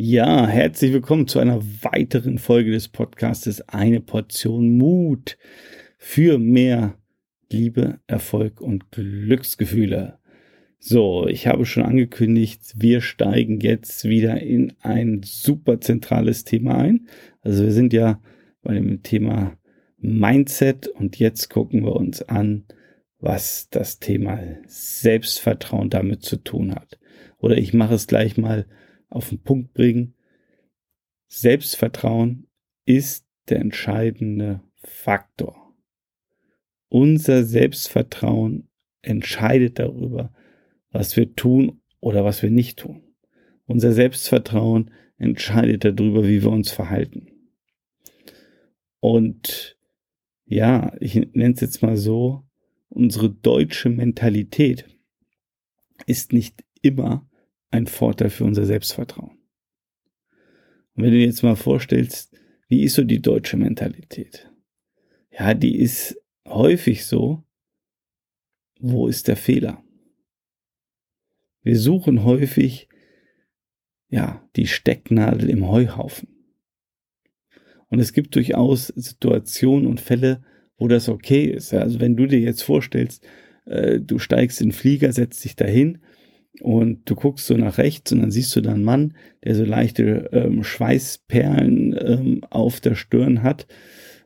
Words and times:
Ja, 0.00 0.46
herzlich 0.46 0.92
willkommen 0.92 1.26
zu 1.26 1.40
einer 1.40 1.60
weiteren 1.82 2.38
Folge 2.38 2.70
des 2.70 2.86
Podcastes 2.86 3.62
Eine 3.68 4.00
Portion 4.00 4.78
Mut 4.78 5.36
für 5.96 6.38
mehr 6.38 6.94
Liebe, 7.50 7.98
Erfolg 8.06 8.60
und 8.60 8.92
Glücksgefühle. 8.92 10.20
So, 10.78 11.26
ich 11.26 11.48
habe 11.48 11.66
schon 11.66 11.82
angekündigt, 11.82 12.60
wir 12.76 13.00
steigen 13.00 13.58
jetzt 13.58 14.04
wieder 14.04 14.40
in 14.40 14.72
ein 14.82 15.22
super 15.24 15.80
zentrales 15.80 16.44
Thema 16.44 16.78
ein. 16.78 17.08
Also 17.40 17.64
wir 17.64 17.72
sind 17.72 17.92
ja 17.92 18.22
bei 18.62 18.74
dem 18.74 19.02
Thema 19.02 19.58
Mindset 19.96 20.86
und 20.86 21.18
jetzt 21.18 21.50
gucken 21.50 21.84
wir 21.84 21.96
uns 21.96 22.22
an, 22.22 22.66
was 23.18 23.68
das 23.68 23.98
Thema 23.98 24.38
Selbstvertrauen 24.64 25.90
damit 25.90 26.22
zu 26.22 26.36
tun 26.36 26.72
hat. 26.72 27.00
Oder 27.38 27.58
ich 27.58 27.74
mache 27.74 27.94
es 27.94 28.06
gleich 28.06 28.36
mal 28.36 28.64
auf 29.08 29.28
den 29.30 29.42
Punkt 29.42 29.74
bringen. 29.74 30.14
Selbstvertrauen 31.28 32.46
ist 32.84 33.26
der 33.48 33.60
entscheidende 33.60 34.62
Faktor. 34.82 35.74
Unser 36.88 37.44
Selbstvertrauen 37.44 38.68
entscheidet 39.02 39.78
darüber, 39.78 40.32
was 40.90 41.16
wir 41.16 41.34
tun 41.34 41.80
oder 42.00 42.24
was 42.24 42.42
wir 42.42 42.50
nicht 42.50 42.78
tun. 42.78 43.02
Unser 43.66 43.92
Selbstvertrauen 43.92 44.90
entscheidet 45.18 45.84
darüber, 45.84 46.26
wie 46.26 46.42
wir 46.42 46.50
uns 46.50 46.70
verhalten. 46.70 47.28
Und 49.00 49.76
ja, 50.46 50.94
ich 51.00 51.14
nenne 51.14 51.54
es 51.54 51.60
jetzt 51.60 51.82
mal 51.82 51.96
so, 51.96 52.44
unsere 52.88 53.28
deutsche 53.28 53.90
Mentalität 53.90 54.86
ist 56.06 56.32
nicht 56.32 56.64
immer 56.80 57.27
ein 57.70 57.86
Vorteil 57.86 58.30
für 58.30 58.44
unser 58.44 58.64
Selbstvertrauen. 58.64 59.38
Und 60.94 61.04
wenn 61.04 61.10
du 61.10 61.18
dir 61.18 61.26
jetzt 61.26 61.42
mal 61.42 61.56
vorstellst, 61.56 62.36
wie 62.68 62.82
ist 62.82 62.94
so 62.94 63.04
die 63.04 63.22
deutsche 63.22 63.56
Mentalität? 63.56 64.50
Ja, 65.30 65.54
die 65.54 65.78
ist 65.78 66.20
häufig 66.46 67.04
so, 67.06 67.44
wo 68.80 69.08
ist 69.08 69.28
der 69.28 69.36
Fehler? 69.36 69.82
Wir 71.62 71.78
suchen 71.78 72.24
häufig, 72.24 72.88
ja, 74.08 74.48
die 74.56 74.66
Stecknadel 74.66 75.50
im 75.50 75.68
Heuhaufen. 75.68 76.28
Und 77.88 78.00
es 78.00 78.12
gibt 78.12 78.34
durchaus 78.34 78.88
Situationen 78.88 79.86
und 79.86 80.00
Fälle, 80.00 80.44
wo 80.76 80.88
das 80.88 81.08
okay 81.08 81.44
ist. 81.44 81.74
Also 81.74 82.00
wenn 82.00 82.16
du 82.16 82.26
dir 82.26 82.40
jetzt 82.40 82.62
vorstellst, 82.62 83.26
äh, 83.66 84.00
du 84.00 84.18
steigst 84.18 84.60
in 84.60 84.68
den 84.68 84.72
Flieger, 84.72 85.12
setzt 85.12 85.44
dich 85.44 85.56
dahin 85.56 85.98
und 86.60 87.08
du 87.08 87.14
guckst 87.14 87.46
so 87.46 87.56
nach 87.56 87.78
rechts 87.78 88.12
und 88.12 88.20
dann 88.20 88.30
siehst 88.30 88.54
du 88.56 88.60
da 88.60 88.72
einen 88.72 88.84
Mann, 88.84 89.14
der 89.44 89.54
so 89.54 89.64
leichte 89.64 90.28
ähm, 90.32 90.64
Schweißperlen 90.64 91.96
ähm, 92.00 92.40
auf 92.50 92.80
der 92.80 92.94
Stirn 92.94 93.42
hat 93.42 93.66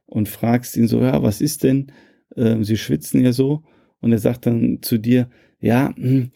und 0.06 0.28
fragst 0.28 0.76
ihn 0.76 0.88
so, 0.88 1.00
ja, 1.00 1.22
was 1.22 1.40
ist 1.40 1.62
denn? 1.62 1.92
Ähm, 2.36 2.64
sie 2.64 2.76
schwitzen 2.76 3.22
ja 3.22 3.32
so. 3.32 3.62
Und 4.00 4.12
er 4.12 4.18
sagt 4.18 4.46
dann 4.46 4.78
zu 4.82 4.98
dir, 4.98 5.28
ja, 5.60 5.94
hm, 5.96 6.30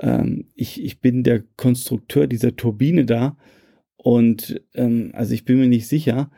ähm, 0.00 0.46
ich, 0.54 0.82
ich 0.82 1.00
bin 1.00 1.22
der 1.22 1.44
Konstrukteur 1.56 2.26
dieser 2.26 2.56
Turbine 2.56 3.04
da 3.04 3.36
und 3.96 4.60
ähm, 4.74 5.10
also 5.12 5.34
ich 5.34 5.44
bin 5.44 5.58
mir 5.58 5.68
nicht 5.68 5.86
sicher, 5.86 6.30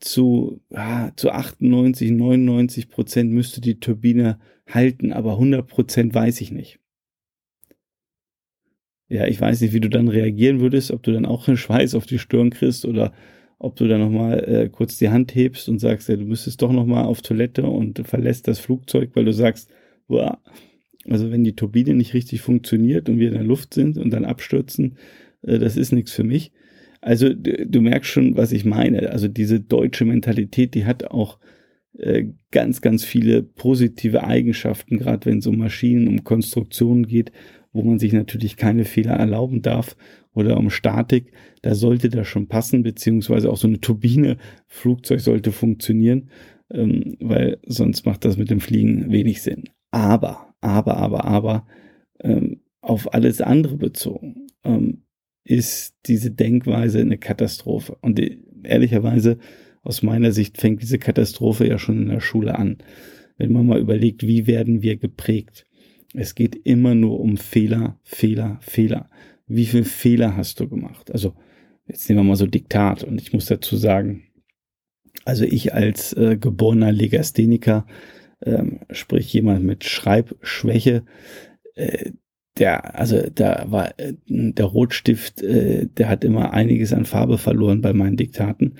zu, 0.00 0.60
ja, 0.70 1.12
zu 1.14 1.30
98, 1.30 2.10
99 2.10 2.88
Prozent 2.88 3.30
müsste 3.30 3.60
die 3.60 3.78
Turbine 3.78 4.40
halten, 4.66 5.12
aber 5.12 5.34
100 5.34 5.66
Prozent 5.68 6.12
weiß 6.12 6.40
ich 6.40 6.50
nicht 6.50 6.81
ja, 9.12 9.26
ich 9.26 9.38
weiß 9.38 9.60
nicht, 9.60 9.74
wie 9.74 9.80
du 9.80 9.90
dann 9.90 10.08
reagieren 10.08 10.60
würdest, 10.60 10.90
ob 10.90 11.02
du 11.02 11.12
dann 11.12 11.26
auch 11.26 11.46
einen 11.46 11.58
Schweiß 11.58 11.94
auf 11.94 12.06
die 12.06 12.18
Stirn 12.18 12.48
kriegst 12.48 12.86
oder 12.86 13.12
ob 13.58 13.76
du 13.76 13.86
dann 13.86 14.00
nochmal 14.00 14.42
äh, 14.48 14.68
kurz 14.70 14.96
die 14.96 15.10
Hand 15.10 15.34
hebst 15.34 15.68
und 15.68 15.80
sagst, 15.80 16.08
ja, 16.08 16.16
du 16.16 16.24
müsstest 16.24 16.62
doch 16.62 16.72
nochmal 16.72 17.04
auf 17.04 17.20
Toilette 17.20 17.64
und 17.64 18.06
verlässt 18.06 18.48
das 18.48 18.58
Flugzeug, 18.58 19.10
weil 19.12 19.26
du 19.26 19.32
sagst, 19.32 19.70
boah, 20.08 20.40
also 21.08 21.30
wenn 21.30 21.44
die 21.44 21.54
Turbine 21.54 21.94
nicht 21.94 22.14
richtig 22.14 22.40
funktioniert 22.40 23.10
und 23.10 23.18
wir 23.18 23.28
in 23.28 23.34
der 23.34 23.44
Luft 23.44 23.74
sind 23.74 23.98
und 23.98 24.10
dann 24.10 24.24
abstürzen, 24.24 24.96
äh, 25.42 25.58
das 25.58 25.76
ist 25.76 25.92
nichts 25.92 26.12
für 26.12 26.24
mich. 26.24 26.50
Also 27.02 27.28
du 27.34 27.80
merkst 27.82 28.10
schon, 28.10 28.36
was 28.38 28.50
ich 28.50 28.64
meine. 28.64 29.10
Also 29.10 29.28
diese 29.28 29.60
deutsche 29.60 30.06
Mentalität, 30.06 30.74
die 30.74 30.86
hat 30.86 31.04
auch 31.04 31.38
äh, 31.98 32.28
ganz, 32.50 32.80
ganz 32.80 33.04
viele 33.04 33.42
positive 33.42 34.24
Eigenschaften, 34.24 34.98
gerade 34.98 35.26
wenn 35.26 35.38
es 35.38 35.46
um 35.46 35.58
Maschinen, 35.58 36.08
um 36.08 36.24
Konstruktionen 36.24 37.06
geht 37.06 37.30
wo 37.72 37.82
man 37.82 37.98
sich 37.98 38.12
natürlich 38.12 38.56
keine 38.56 38.84
Fehler 38.84 39.14
erlauben 39.14 39.62
darf 39.62 39.96
oder 40.34 40.56
um 40.56 40.70
Statik, 40.70 41.32
da 41.62 41.74
sollte 41.74 42.08
das 42.08 42.26
schon 42.26 42.48
passen, 42.48 42.82
beziehungsweise 42.82 43.50
auch 43.50 43.56
so 43.56 43.68
eine 43.68 43.80
Turbine, 43.80 44.36
Flugzeug 44.66 45.20
sollte 45.20 45.52
funktionieren, 45.52 46.30
ähm, 46.70 47.16
weil 47.20 47.58
sonst 47.66 48.06
macht 48.06 48.24
das 48.24 48.36
mit 48.36 48.50
dem 48.50 48.60
Fliegen 48.60 49.10
wenig 49.10 49.42
Sinn. 49.42 49.64
Aber, 49.90 50.54
aber, 50.60 50.96
aber, 50.96 51.24
aber, 51.24 51.66
ähm, 52.20 52.60
auf 52.80 53.14
alles 53.14 53.40
andere 53.40 53.76
bezogen, 53.76 54.46
ähm, 54.64 55.02
ist 55.44 55.94
diese 56.06 56.30
Denkweise 56.30 57.00
eine 57.00 57.18
Katastrophe. 57.18 57.96
Und 58.00 58.18
die, 58.18 58.42
ehrlicherweise, 58.64 59.38
aus 59.82 60.02
meiner 60.02 60.32
Sicht 60.32 60.58
fängt 60.58 60.82
diese 60.82 60.98
Katastrophe 60.98 61.66
ja 61.66 61.78
schon 61.78 62.02
in 62.02 62.08
der 62.08 62.20
Schule 62.20 62.56
an. 62.56 62.78
Wenn 63.36 63.52
man 63.52 63.66
mal 63.66 63.80
überlegt, 63.80 64.26
wie 64.26 64.46
werden 64.46 64.82
wir 64.82 64.96
geprägt? 64.96 65.66
Es 66.14 66.34
geht 66.34 66.54
immer 66.66 66.94
nur 66.94 67.20
um 67.20 67.36
Fehler, 67.36 67.98
Fehler, 68.02 68.58
Fehler. 68.60 69.08
Wie 69.46 69.66
viele 69.66 69.84
Fehler 69.84 70.36
hast 70.36 70.60
du 70.60 70.68
gemacht? 70.68 71.10
Also, 71.10 71.34
jetzt 71.86 72.08
nehmen 72.08 72.20
wir 72.20 72.24
mal 72.24 72.36
so 72.36 72.46
Diktat. 72.46 73.04
Und 73.04 73.20
ich 73.20 73.32
muss 73.32 73.46
dazu 73.46 73.76
sagen, 73.76 74.24
also 75.24 75.44
ich 75.44 75.74
als 75.74 76.12
äh, 76.14 76.36
geborener 76.36 76.92
Legastheniker, 76.92 77.86
ähm, 78.44 78.80
sprich 78.90 79.32
jemand 79.32 79.64
mit 79.64 79.84
Schreibschwäche, 79.84 81.04
äh, 81.74 82.10
der, 82.58 82.98
also 82.98 83.22
da 83.34 83.64
war 83.68 83.98
äh, 83.98 84.14
der 84.26 84.66
Rotstift, 84.66 85.42
äh, 85.42 85.86
der 85.86 86.08
hat 86.08 86.24
immer 86.24 86.52
einiges 86.52 86.92
an 86.92 87.04
Farbe 87.04 87.38
verloren 87.38 87.80
bei 87.80 87.92
meinen 87.92 88.16
Diktaten, 88.16 88.74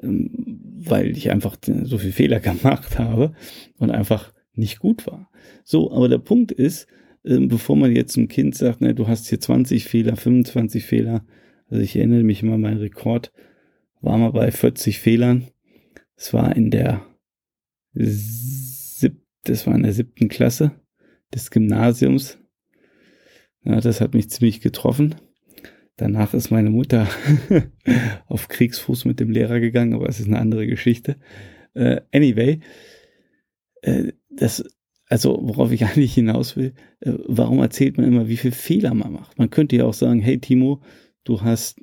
ähm, 0.00 0.30
weil 0.78 1.16
ich 1.16 1.30
einfach 1.30 1.56
so 1.82 1.98
viel 1.98 2.12
Fehler 2.12 2.40
gemacht 2.40 2.98
habe 2.98 3.32
und 3.78 3.90
einfach 3.90 4.32
nicht 4.58 4.78
gut 4.78 5.06
war. 5.06 5.30
So, 5.64 5.92
aber 5.92 6.08
der 6.08 6.18
Punkt 6.18 6.52
ist, 6.52 6.86
äh, 7.24 7.38
bevor 7.38 7.76
man 7.76 7.94
jetzt 7.94 8.12
zum 8.12 8.28
Kind 8.28 8.54
sagt, 8.54 8.80
na, 8.80 8.92
du 8.92 9.08
hast 9.08 9.28
hier 9.28 9.40
20 9.40 9.84
Fehler, 9.84 10.16
25 10.16 10.84
Fehler, 10.84 11.24
also 11.68 11.82
ich 11.82 11.96
erinnere 11.96 12.22
mich 12.22 12.42
immer, 12.42 12.58
mein 12.58 12.78
Rekord 12.78 13.32
war 14.00 14.16
mal 14.18 14.32
bei 14.32 14.50
40 14.50 14.98
Fehlern. 14.98 15.48
Es 16.16 16.32
war 16.32 16.54
in 16.56 16.70
der 16.70 17.04
sieb 17.92 19.20
das 19.44 19.66
war 19.66 19.74
in 19.74 19.82
der 19.82 19.92
siebten 19.92 20.28
Klasse 20.28 20.72
des 21.34 21.50
Gymnasiums. 21.50 22.38
Ja, 23.64 23.80
das 23.80 24.00
hat 24.00 24.14
mich 24.14 24.30
ziemlich 24.30 24.60
getroffen. 24.60 25.16
Danach 25.96 26.32
ist 26.32 26.50
meine 26.50 26.70
Mutter 26.70 27.08
auf 28.26 28.48
Kriegsfuß 28.48 29.04
mit 29.04 29.20
dem 29.20 29.30
Lehrer 29.30 29.58
gegangen, 29.58 29.94
aber 29.94 30.08
es 30.08 30.20
ist 30.20 30.28
eine 30.28 30.38
andere 30.38 30.66
Geschichte. 30.66 31.16
Uh, 31.74 31.96
anyway, 32.12 32.60
äh, 33.82 34.12
das, 34.38 34.64
also 35.06 35.38
worauf 35.42 35.72
ich 35.72 35.84
eigentlich 35.86 36.14
hinaus 36.14 36.56
will, 36.56 36.74
äh, 37.00 37.12
warum 37.26 37.58
erzählt 37.60 37.96
man 37.96 38.06
immer, 38.06 38.28
wie 38.28 38.36
viel 38.36 38.52
Fehler 38.52 38.94
man 38.94 39.12
macht? 39.12 39.38
Man 39.38 39.50
könnte 39.50 39.76
ja 39.76 39.84
auch 39.84 39.94
sagen, 39.94 40.20
hey 40.20 40.38
Timo, 40.38 40.80
du 41.24 41.42
hast 41.42 41.80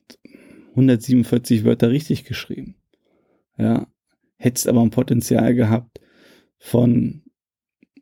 147 0.71 1.63
Wörter 1.63 1.89
richtig 1.89 2.25
geschrieben. 2.25 2.75
Ja, 3.57 3.87
hättest 4.37 4.67
aber 4.67 4.81
ein 4.81 4.89
Potenzial 4.89 5.55
gehabt 5.55 6.01
von 6.57 7.23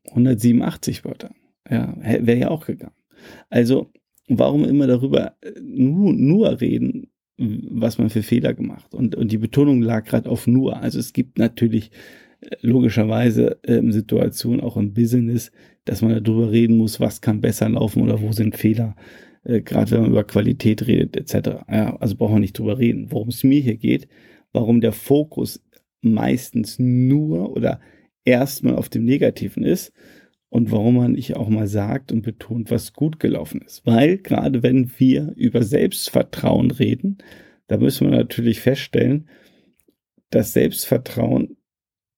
187 0.10 1.06
Wörtern. 1.06 1.36
Ja, 1.70 1.96
wäre 2.02 2.40
ja 2.40 2.50
auch 2.50 2.66
gegangen. 2.66 2.96
Also, 3.50 3.92
warum 4.28 4.66
immer 4.66 4.88
darüber 4.88 5.36
äh, 5.42 5.52
nur, 5.62 6.14
nur 6.14 6.60
reden, 6.60 7.12
was 7.38 7.98
man 7.98 8.10
für 8.10 8.24
Fehler 8.24 8.54
gemacht? 8.54 8.94
Und, 8.94 9.16
und 9.16 9.32
die 9.32 9.38
Betonung 9.38 9.82
lag 9.82 10.06
gerade 10.06 10.30
auf 10.30 10.48
nur. 10.48 10.78
Also 10.78 11.00
es 11.00 11.14
gibt 11.14 11.38
natürlich 11.38 11.92
logischerweise 12.62 13.60
ähm, 13.66 13.92
Situation 13.92 14.62
auch 14.62 14.78
im 14.78 14.94
Business, 14.94 15.52
dass 15.86 16.02
man 16.02 16.24
darüber 16.24 16.52
reden 16.52 16.78
muss, 16.78 17.00
was 17.00 17.22
kann 17.22 17.42
besser 17.42 17.70
laufen 17.70 18.02
oder 18.02 18.22
wo 18.22 18.32
sind 18.32 18.56
Fehler, 18.56 18.96
äh, 19.44 19.62
gerade 19.62 19.92
wenn 19.92 20.02
man 20.02 20.12
über 20.12 20.24
Qualität 20.24 20.88
redet 20.88 21.18
etc. 21.18 21.64
Ja, 21.70 21.96
also 21.98 22.16
brauchen 22.16 22.36
wir 22.36 22.40
nicht 22.40 22.58
drüber 22.58 22.78
reden. 22.78 23.12
Worum 23.12 23.30
es 23.30 23.44
mir 23.44 23.60
hier 23.60 23.78
geht, 23.78 24.08
warum 24.52 24.82
der 24.82 24.94
Fokus 24.94 25.62
meistens 26.02 26.80
nur 26.80 27.52
oder 27.52 27.80
erstmal 28.26 28.76
auf 28.76 28.90
dem 28.90 29.06
Negativen 29.06 29.64
ist 29.64 29.94
und 30.50 30.72
warum 30.72 30.98
man 30.98 31.14
nicht 31.14 31.36
auch 31.36 31.50
mal 31.50 31.68
sagt 31.68 32.12
und 32.12 32.22
betont, 32.22 32.72
was 32.72 32.94
gut 32.94 33.20
gelaufen 33.20 33.62
ist. 33.66 33.86
Weil 33.86 34.18
gerade 34.18 34.64
wenn 34.64 34.92
wir 34.98 35.34
über 35.36 35.64
Selbstvertrauen 35.64 36.72
reden, 36.72 37.18
da 37.68 37.78
müssen 37.78 38.10
wir 38.10 38.18
natürlich 38.18 38.60
feststellen, 38.60 39.28
dass 40.30 40.54
Selbstvertrauen 40.54 41.53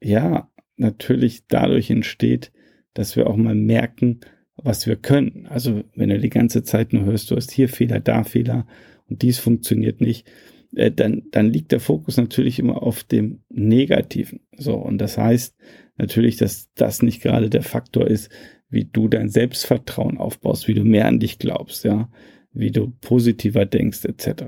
ja, 0.01 0.49
natürlich 0.77 1.47
dadurch 1.47 1.89
entsteht, 1.89 2.51
dass 2.93 3.15
wir 3.15 3.27
auch 3.27 3.35
mal 3.35 3.55
merken, 3.55 4.21
was 4.55 4.87
wir 4.87 4.95
können. 4.95 5.47
Also 5.47 5.83
wenn 5.95 6.09
du 6.09 6.19
die 6.19 6.29
ganze 6.29 6.63
Zeit 6.63 6.93
nur 6.93 7.05
hörst, 7.05 7.29
du 7.31 7.35
hast 7.35 7.51
hier 7.51 7.69
Fehler, 7.69 7.99
da 7.99 8.23
Fehler 8.23 8.67
und 9.07 9.21
dies 9.21 9.39
funktioniert 9.39 10.01
nicht, 10.01 10.27
äh, 10.75 10.91
dann, 10.91 11.23
dann 11.31 11.51
liegt 11.51 11.71
der 11.71 11.79
Fokus 11.79 12.17
natürlich 12.17 12.59
immer 12.59 12.81
auf 12.83 13.03
dem 13.03 13.41
Negativen. 13.49 14.41
So, 14.57 14.75
und 14.75 14.97
das 14.97 15.17
heißt 15.17 15.55
natürlich, 15.97 16.37
dass 16.37 16.71
das 16.73 17.01
nicht 17.01 17.21
gerade 17.21 17.49
der 17.49 17.63
Faktor 17.63 18.07
ist, 18.07 18.29
wie 18.69 18.85
du 18.85 19.07
dein 19.07 19.29
Selbstvertrauen 19.29 20.17
aufbaust, 20.17 20.67
wie 20.67 20.73
du 20.73 20.83
mehr 20.83 21.07
an 21.07 21.19
dich 21.19 21.39
glaubst, 21.39 21.85
ja, 21.85 22.09
wie 22.51 22.71
du 22.71 22.93
positiver 23.01 23.65
denkst, 23.65 24.05
etc. 24.05 24.45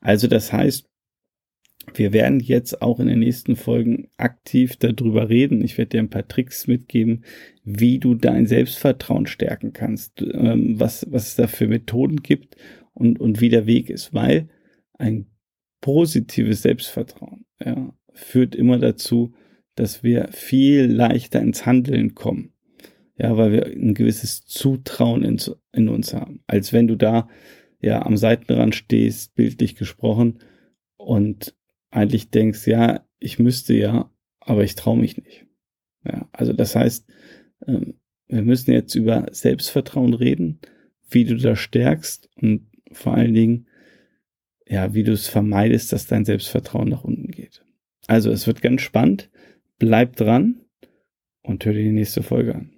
Also 0.00 0.26
das 0.26 0.52
heißt, 0.52 0.88
wir 1.94 2.12
werden 2.12 2.40
jetzt 2.40 2.82
auch 2.82 3.00
in 3.00 3.06
den 3.06 3.20
nächsten 3.20 3.56
Folgen 3.56 4.08
aktiv 4.16 4.76
darüber 4.76 5.28
reden. 5.28 5.62
Ich 5.62 5.78
werde 5.78 5.90
dir 5.90 6.00
ein 6.00 6.10
paar 6.10 6.26
Tricks 6.26 6.66
mitgeben, 6.66 7.24
wie 7.64 7.98
du 7.98 8.14
dein 8.14 8.46
Selbstvertrauen 8.46 9.26
stärken 9.26 9.72
kannst, 9.72 10.22
ähm, 10.22 10.78
was, 10.78 11.06
was 11.10 11.28
es 11.28 11.36
da 11.36 11.46
für 11.46 11.68
Methoden 11.68 12.22
gibt 12.22 12.56
und, 12.94 13.20
und 13.20 13.40
wie 13.40 13.48
der 13.48 13.66
Weg 13.66 13.90
ist, 13.90 14.12
weil 14.14 14.48
ein 14.94 15.26
positives 15.80 16.62
Selbstvertrauen 16.62 17.44
ja, 17.64 17.94
führt 18.12 18.54
immer 18.54 18.78
dazu, 18.78 19.34
dass 19.74 20.02
wir 20.02 20.28
viel 20.32 20.86
leichter 20.86 21.40
ins 21.40 21.66
Handeln 21.66 22.14
kommen. 22.14 22.52
Ja, 23.16 23.36
weil 23.36 23.52
wir 23.52 23.66
ein 23.66 23.94
gewisses 23.94 24.44
Zutrauen 24.44 25.24
in, 25.24 25.40
in 25.72 25.88
uns 25.88 26.14
haben. 26.14 26.40
Als 26.46 26.72
wenn 26.72 26.86
du 26.86 26.94
da 26.94 27.28
ja 27.80 28.04
am 28.04 28.16
Seitenrand 28.16 28.76
stehst, 28.76 29.34
bildlich 29.34 29.74
gesprochen, 29.74 30.38
und 30.98 31.54
eigentlich 31.90 32.30
denkst, 32.30 32.66
ja, 32.66 33.04
ich 33.18 33.38
müsste 33.38 33.74
ja, 33.74 34.10
aber 34.40 34.64
ich 34.64 34.74
traue 34.74 34.98
mich 34.98 35.16
nicht. 35.16 35.46
Ja, 36.04 36.28
also 36.32 36.52
das 36.52 36.74
heißt, 36.76 37.06
ähm, 37.66 37.94
wir 38.28 38.42
müssen 38.42 38.72
jetzt 38.72 38.94
über 38.94 39.26
Selbstvertrauen 39.30 40.14
reden, 40.14 40.60
wie 41.08 41.24
du 41.24 41.36
das 41.36 41.58
stärkst 41.58 42.28
und 42.36 42.68
vor 42.92 43.14
allen 43.14 43.34
Dingen, 43.34 43.66
ja, 44.66 44.92
wie 44.94 45.02
du 45.02 45.12
es 45.12 45.28
vermeidest, 45.28 45.92
dass 45.92 46.06
dein 46.06 46.24
Selbstvertrauen 46.24 46.88
nach 46.88 47.04
unten 47.04 47.30
geht. 47.30 47.64
Also 48.06 48.30
es 48.30 48.46
wird 48.46 48.62
ganz 48.62 48.82
spannend. 48.82 49.30
Bleib 49.78 50.16
dran 50.16 50.60
und 51.42 51.64
hör 51.64 51.72
dir 51.72 51.84
die 51.84 51.92
nächste 51.92 52.22
Folge 52.22 52.54
an. 52.54 52.77